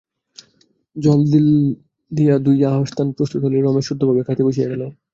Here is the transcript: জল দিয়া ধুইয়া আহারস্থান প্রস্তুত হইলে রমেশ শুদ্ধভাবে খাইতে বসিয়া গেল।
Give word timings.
জল 0.95 1.19
দিয়া 2.11 2.35
ধুইয়া 2.45 2.67
আহারস্থান 2.71 3.07
প্রস্তুত 3.15 3.39
হইলে 3.43 3.59
রমেশ 3.59 3.85
শুদ্ধভাবে 3.89 4.21
খাইতে 4.27 4.43
বসিয়া 4.47 4.67
গেল। 4.71 4.81